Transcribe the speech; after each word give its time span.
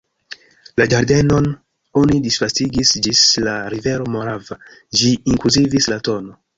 La 0.79 0.87
ĝardenon 0.93 1.49
oni 2.03 2.19
disvastigis 2.29 2.95
ĝis 3.09 3.23
la 3.47 3.57
rivero 3.77 4.11
Morava: 4.17 4.61
ĝi 4.99 5.17
inkluzivis 5.23 5.95
la 5.97 6.05
tn. 6.11 6.39